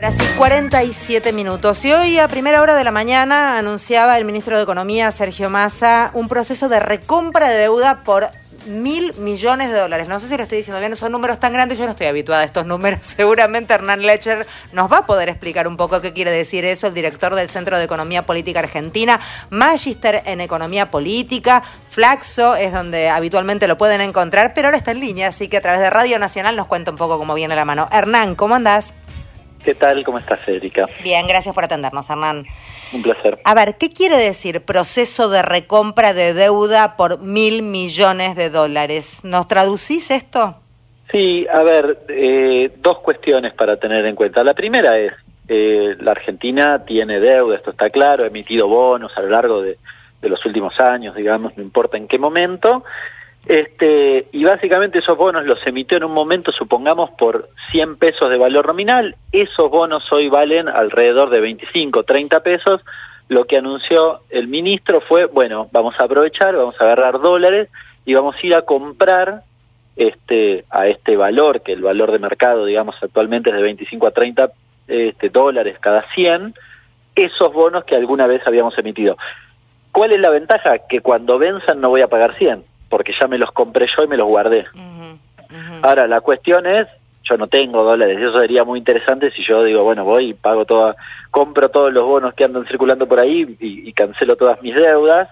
[0.00, 1.84] Así 47 minutos.
[1.84, 6.12] Y hoy a primera hora de la mañana anunciaba el ministro de Economía, Sergio Massa,
[6.14, 8.28] un proceso de recompra de deuda por
[8.68, 10.06] mil millones de dólares.
[10.06, 12.42] No sé si lo estoy diciendo bien, son números tan grandes, yo no estoy habituada
[12.42, 13.00] a estos números.
[13.16, 16.94] Seguramente Hernán Lecher nos va a poder explicar un poco qué quiere decir eso, el
[16.94, 19.18] director del Centro de Economía Política Argentina,
[19.50, 25.00] Magister en Economía Política, Flaxo es donde habitualmente lo pueden encontrar, pero ahora está en
[25.00, 27.64] línea, así que a través de Radio Nacional nos cuenta un poco cómo viene la
[27.64, 27.88] mano.
[27.90, 28.92] Hernán, ¿cómo andás?
[29.64, 30.04] ¿Qué tal?
[30.04, 30.86] ¿Cómo estás, Federica?
[31.02, 32.44] Bien, gracias por atendernos, Hernán.
[32.92, 33.38] Un placer.
[33.44, 39.24] A ver, ¿qué quiere decir proceso de recompra de deuda por mil millones de dólares?
[39.24, 40.56] ¿Nos traducís esto?
[41.10, 44.44] Sí, a ver, eh, dos cuestiones para tener en cuenta.
[44.44, 45.12] La primera es,
[45.48, 49.78] eh, la Argentina tiene deuda, esto está claro, ha emitido bonos a lo largo de,
[50.20, 52.84] de los últimos años, digamos, no importa en qué momento.
[53.46, 58.36] Este, y básicamente esos bonos los emitió en un momento, supongamos, por 100 pesos de
[58.36, 59.16] valor nominal.
[59.32, 62.82] Esos bonos hoy valen alrededor de 25, 30 pesos.
[63.28, 67.68] Lo que anunció el ministro fue, bueno, vamos a aprovechar, vamos a agarrar dólares
[68.04, 69.42] y vamos a ir a comprar
[69.96, 74.10] este, a este valor, que el valor de mercado, digamos, actualmente es de 25 a
[74.10, 74.50] 30
[74.88, 76.54] este, dólares cada 100,
[77.14, 79.16] esos bonos que alguna vez habíamos emitido.
[79.90, 80.78] ¿Cuál es la ventaja?
[80.88, 84.08] Que cuando venzan no voy a pagar 100 porque ya me los compré yo y
[84.08, 84.66] me los guardé.
[85.82, 86.86] Ahora, la cuestión es,
[87.22, 90.64] yo no tengo dólares, eso sería muy interesante si yo digo, bueno, voy y pago
[90.64, 90.96] toda,
[91.30, 95.28] compro todos los bonos que andan circulando por ahí y, cancelo todas mis deudas.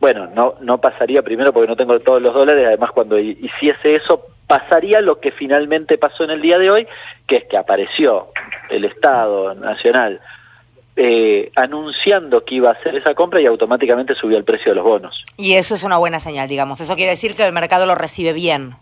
[0.00, 4.26] Bueno, no, no pasaría primero porque no tengo todos los dólares, además cuando hiciese eso,
[4.46, 6.88] pasaría lo que finalmente pasó en el día de hoy,
[7.26, 8.28] que es que apareció
[8.70, 10.20] el Estado Nacional
[11.00, 14.84] eh, anunciando que iba a hacer esa compra y automáticamente subió el precio de los
[14.84, 15.22] bonos.
[15.36, 16.80] Y eso es una buena señal, digamos.
[16.80, 18.72] Eso quiere decir que el mercado lo recibe bien.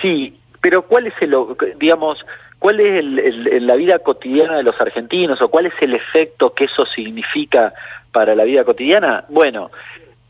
[0.00, 1.34] Sí, pero ¿cuál es el,
[1.76, 2.24] digamos,
[2.60, 6.66] cuál es el, la vida cotidiana de los argentinos o cuál es el efecto que
[6.66, 7.74] eso significa
[8.12, 9.24] para la vida cotidiana?
[9.28, 9.72] Bueno,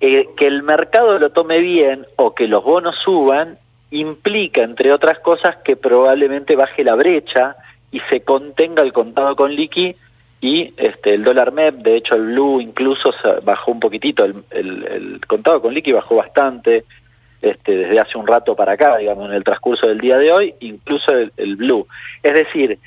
[0.01, 3.58] eh, que el mercado lo tome bien o que los bonos suban
[3.91, 7.57] implica, entre otras cosas, que probablemente baje la brecha
[7.92, 9.96] y se contenga el contado con liqui
[10.41, 15.20] y este, el dólar MEP, de hecho el blue incluso bajó un poquitito, el, el,
[15.27, 16.85] contado con liqui bajó bastante
[17.41, 20.55] este, desde hace un rato para acá, digamos, en el transcurso del día de hoy,
[20.61, 21.86] incluso el, el blue.
[22.23, 22.79] Es decir,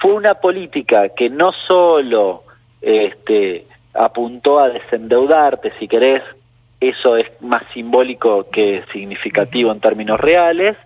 [0.00, 2.44] fue una política que no solo
[2.80, 6.22] este, apuntó a desendeudarte, si querés,
[6.80, 10.76] eso es más simbólico que significativo en términos reales,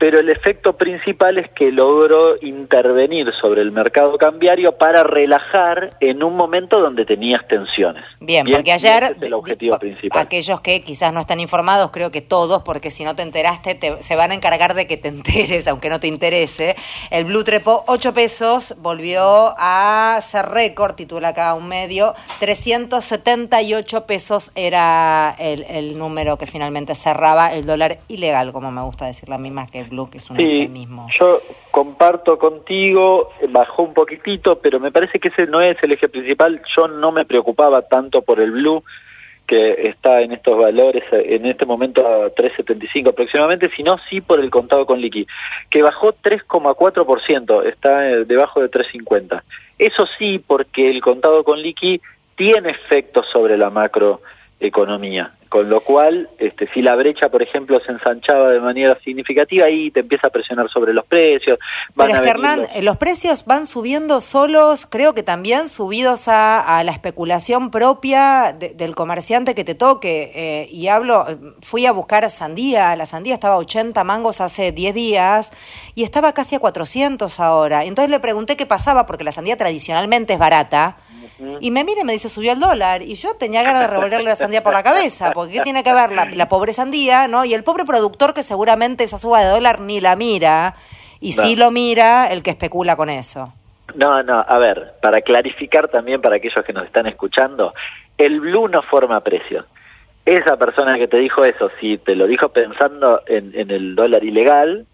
[0.00, 6.22] pero el efecto principal es que logró intervenir sobre el mercado cambiario para relajar en
[6.22, 8.02] un momento donde tenías tensiones.
[8.18, 10.18] Bien, porque ayer el objetivo principal.
[10.18, 14.16] aquellos que quizás no están informados, creo que todos, porque si no te enteraste se
[14.16, 16.76] van a encargar de que te enteres, aunque no te interese.
[17.10, 24.50] El Blue trepó 8 pesos, volvió a ser récord, titula acá un medio, 378 pesos
[24.54, 29.36] era el, el número que finalmente cerraba el dólar ilegal, como me gusta decir la
[29.36, 35.18] misma que que es un sí, Yo comparto contigo, bajó un poquitito, pero me parece
[35.18, 36.62] que ese no es el eje principal.
[36.76, 38.84] Yo no me preocupaba tanto por el blue,
[39.50, 44.48] que está en estos valores, en este momento a 3.75 aproximadamente, sino sí por el
[44.48, 45.26] contado con liqui,
[45.68, 49.42] que bajó 3,4%, está eh, debajo de 3.50.
[49.76, 52.00] Eso sí, porque el contado con liqui
[52.36, 53.70] tiene efectos sobre la
[54.60, 59.66] macroeconomía con lo cual, este, si la brecha, por ejemplo, se ensanchaba de manera significativa,
[59.66, 61.58] ahí te empieza a presionar sobre los precios.
[61.96, 62.96] Pero es Hernán, los...
[62.98, 69.64] precios van subiendo solos, creo que también subidos a, la especulación propia del comerciante que
[69.64, 70.30] te toque.
[70.36, 71.26] Eh, y hablo,
[71.62, 75.50] fui a buscar sandía, la sandía estaba a 80 mangos hace 10 días
[75.96, 77.84] y estaba casi a 400 ahora.
[77.84, 80.96] Entonces le pregunté qué pasaba, porque la sandía tradicionalmente es barata.
[81.60, 83.02] Y me mira y me dice, subió el dólar.
[83.02, 85.92] Y yo tenía ganas de revolverle la sandía por la cabeza, porque ¿qué tiene que
[85.92, 87.44] ver la, pobre sandía, no?
[87.44, 90.74] Y el pobre productor que seguramente esa suba de dólar ni la mira,
[91.20, 93.52] y sí lo mira el que especula con eso.
[93.94, 97.74] No, no, a ver, para clarificar también para aquellos que nos están escuchando,
[98.18, 99.64] el blue no forma precio.
[100.24, 104.22] Esa persona que te dijo eso, si te lo dijo pensando en, en el dólar
[104.22, 104.86] ilegal,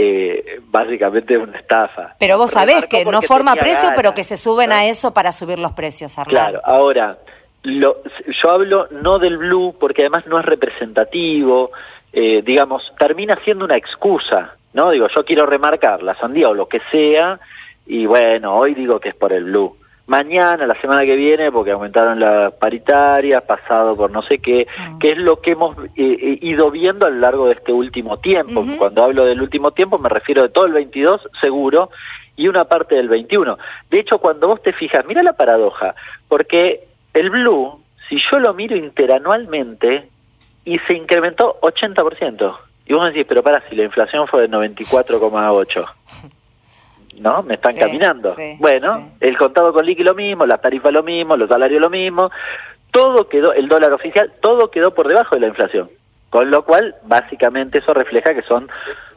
[0.00, 2.14] eh, básicamente es una estafa.
[2.20, 5.58] Pero vos sabés que no forma precio, pero que se suben a eso para subir
[5.58, 6.60] los precios, Arnaldo.
[6.60, 7.18] Claro, ahora,
[7.64, 7.96] lo,
[8.28, 11.72] yo hablo no del blue porque además no es representativo,
[12.12, 14.90] eh, digamos, termina siendo una excusa, ¿no?
[14.90, 17.40] Digo, yo quiero remarcar la sandía o lo que sea,
[17.84, 19.76] y bueno, hoy digo que es por el blue.
[20.08, 24.98] Mañana, la semana que viene, porque aumentaron las paritarias, pasado por no sé qué, mm.
[24.98, 28.18] que es lo que hemos eh, eh, ido viendo a lo largo de este último
[28.18, 28.66] tiempo.
[28.76, 31.90] Cuando hablo del último tiempo me refiero de todo el 22, seguro,
[32.36, 33.58] y una parte del 21.
[33.90, 35.94] De hecho, cuando vos te fijas, mira la paradoja,
[36.26, 40.08] porque el blue, si yo lo miro interanualmente,
[40.64, 42.56] y se incrementó 80%.
[42.86, 45.86] Y vos me decís, pero para, si la inflación fue de 94,8.
[47.20, 47.42] ¿No?
[47.42, 48.34] Me están caminando.
[48.58, 52.30] bueno, el contado con liqui lo mismo, las tarifas lo mismo, los salarios lo mismo,
[52.90, 55.90] todo quedó, el dólar oficial, todo quedó por debajo de la inflación.
[56.30, 58.68] Con lo cual, básicamente eso refleja que son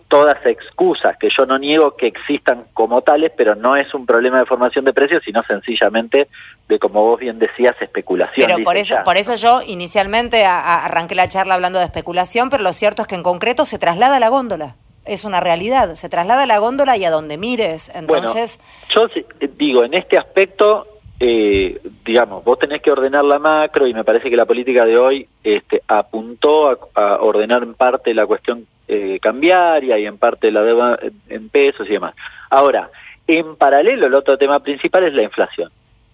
[0.07, 4.39] todas excusas, que yo no niego que existan como tales, pero no es un problema
[4.39, 6.27] de formación de precios, sino sencillamente
[6.67, 8.47] de, como vos bien decías, especulación.
[8.47, 12.73] Pero por eso, por eso yo inicialmente arranqué la charla hablando de especulación, pero lo
[12.73, 14.75] cierto es que en concreto se traslada a la góndola
[15.05, 17.91] es una realidad, se traslada a la góndola y a donde mires.
[17.93, 18.59] Entonces,
[18.89, 20.85] yo eh, digo, en este aspecto,
[21.19, 24.97] eh, digamos, vos tenés que ordenar la macro y me parece que la política de
[24.97, 30.61] hoy este, apuntó a, ordenar en parte la cuestión eh, cambiaria y en parte la
[30.61, 30.99] deuda
[31.29, 32.15] en pesos y demás.
[32.49, 32.89] Ahora,
[33.27, 35.71] en paralelo, el otro tema principal es la inflación.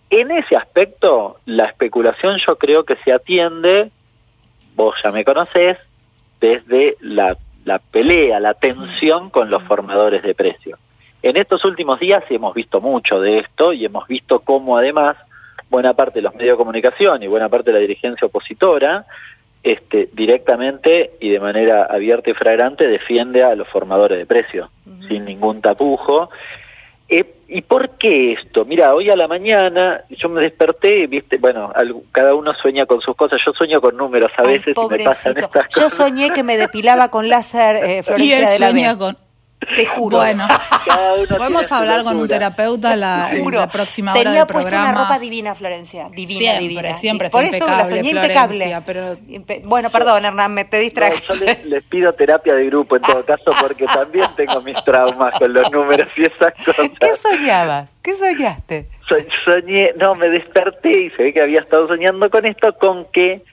[0.10, 3.92] En ese aspecto, la especulación yo creo que se atiende,
[4.76, 5.78] vos ya me conocés,
[6.40, 7.36] desde la
[7.68, 10.80] la pelea, la tensión con los formadores de precios.
[11.22, 15.18] En estos últimos días hemos visto mucho de esto y hemos visto cómo además
[15.70, 19.06] buena parte de los medios de comunicación y buena parte de la dirigencia opositora
[19.64, 24.70] este, directamente y de manera abierta y fragrante defiende a los formadores de precios,
[25.10, 26.30] sin ningún tapujo.
[27.10, 28.66] Eh, ¿Y por qué esto?
[28.66, 31.72] Mira, hoy a la mañana yo me desperté y viste, bueno,
[32.12, 33.40] cada uno sueña con sus cosas.
[33.46, 35.82] Yo sueño con números a veces y me pasan estas cosas.
[35.82, 39.18] Yo soñé que me depilaba con láser eh, y él sueña con
[39.60, 40.18] te juro.
[40.18, 40.48] Bueno,
[41.30, 44.90] podemos hablar con un terapeuta la, la próxima hora Tenía del programa.
[44.90, 46.10] una ropa divina, Florencia.
[46.12, 46.96] Divina, siempre, divina.
[46.96, 48.78] Siempre, Por eso la soñé impecable.
[48.86, 49.18] Pero...
[49.64, 51.24] Bueno, perdón, Hernán, me te distraje.
[51.28, 55.52] yo les, pido terapia de grupo en todo caso, porque también tengo mis traumas con
[55.52, 56.92] los números y esas cosas.
[57.00, 57.98] ¿Qué soñabas?
[58.02, 58.88] ¿Qué soñaste?
[59.46, 63.44] soñé, no, me desperté y se ve que había estado soñando con esto, con que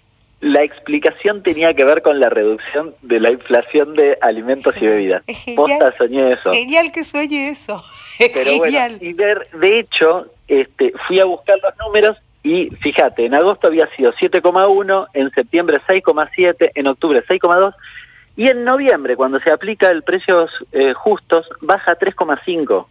[0.45, 5.25] la explicación tenía que ver con la reducción de la inflación de alimentos y bebidas.
[5.57, 6.53] Posta soñé eso.
[6.53, 7.83] Genial que sueñe eso.
[8.19, 8.99] genial.
[9.01, 13.89] y ver, de hecho, este, fui a buscar los números y fíjate, en agosto había
[13.97, 17.75] sido 7,1, en septiembre 6,7, en octubre 6,2
[18.37, 22.85] y en noviembre, cuando se aplica el precios eh, justos, baja 3,5.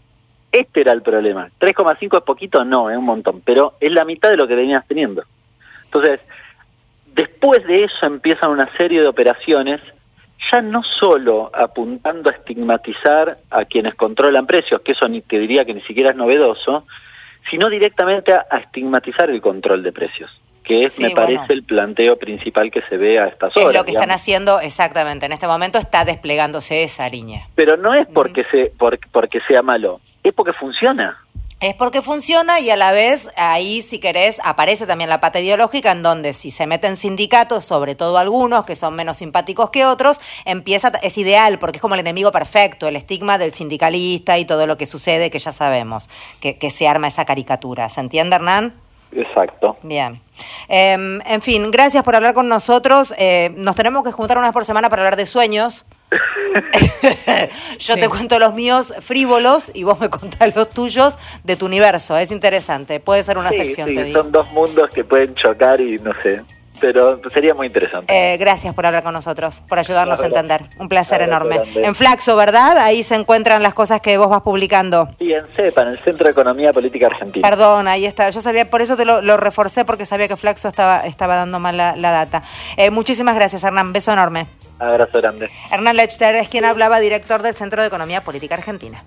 [0.51, 1.49] Este era el problema.
[1.59, 4.87] 3,5 es poquito, no, es un montón, pero es la mitad de lo que venías
[4.87, 5.23] teniendo.
[5.85, 6.19] Entonces,
[7.13, 9.81] Después de eso empiezan una serie de operaciones,
[10.51, 15.63] ya no solo apuntando a estigmatizar a quienes controlan precios, que eso ni te diría
[15.63, 16.85] que ni siquiera es novedoso,
[17.49, 20.31] sino directamente a, estigmatizar el control de precios
[20.63, 23.71] que es, me parece, el planteo principal que se ve a estas horas.
[23.71, 25.25] Es lo que están haciendo exactamente.
[25.25, 27.47] En este momento está desplegándose esa línea.
[27.53, 28.71] Pero no es porque, se,
[29.11, 31.22] porque sea malo, es porque funciona.
[31.59, 35.91] Es porque funciona y a la vez ahí, si querés, aparece también la pata ideológica
[35.91, 40.19] en donde si se meten sindicatos, sobre todo algunos que son menos simpáticos que otros,
[40.43, 44.67] empieza, es ideal porque es como el enemigo perfecto, el estigma del sindicalista y todo
[44.67, 46.09] lo que sucede que ya sabemos,
[46.41, 47.87] que, que se arma esa caricatura.
[47.87, 48.73] ¿Se entiende, Hernán?
[49.15, 49.77] Exacto.
[49.83, 50.19] Bien.
[50.67, 53.13] Em, en fin, gracias por hablar con nosotros.
[53.17, 55.85] Eh, nos tenemos que juntar una vez por semana para hablar de sueños.
[57.79, 62.17] Yo te cuento los míos frívolos y vos me contás los tuyos de tu universo.
[62.17, 62.99] Es interesante.
[62.99, 63.89] Puede ser una sección.
[63.89, 66.41] Sí, son dos mundos que pueden chocar y no sé
[66.83, 68.33] pero sería muy interesante.
[68.33, 70.63] Eh, gracias por hablar con nosotros, por ayudarnos a entender.
[70.79, 71.61] Un placer enorme.
[71.75, 72.77] En Flaxo, ¿verdad?
[72.77, 75.07] Ahí se encuentran las cosas que vos vas publicando.
[75.17, 77.49] Sí, en CEPA, en el Centro de Economía Política Argentina.
[77.49, 78.29] Perdón, ahí está.
[78.29, 81.77] Yo sabía, por eso te lo, reforcé, porque sabía que Flaxo estaba, estaba dando mal
[81.77, 82.43] la, data.
[82.75, 83.93] Eh, muchísimas gracias, Hernán.
[83.93, 84.47] Beso enorme.
[84.89, 85.49] Abrazo grande.
[85.71, 89.03] Hernán Lechter es quien hablaba, director del Centro de Economía Política Argentina.